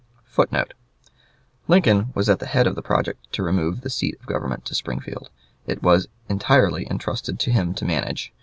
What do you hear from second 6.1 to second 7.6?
entirely intrusted to